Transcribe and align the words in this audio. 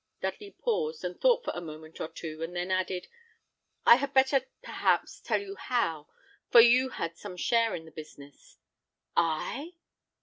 Dudley 0.19 0.49
paused, 0.57 1.03
and 1.03 1.21
thought 1.21 1.45
for 1.45 1.51
a 1.53 1.61
moment 1.61 2.01
or 2.01 2.07
two, 2.07 2.41
and 2.41 2.55
then 2.55 2.71
added, 2.71 3.07
"I 3.85 3.97
had 3.97 4.15
better, 4.15 4.47
perhaps, 4.63 5.19
tell 5.19 5.39
you 5.39 5.53
how; 5.55 6.07
for 6.49 6.59
you 6.59 6.89
had 6.89 7.15
some 7.17 7.37
share 7.37 7.75
in 7.75 7.85
the 7.85 7.91
business." 7.91 8.57
"I? 9.15 9.73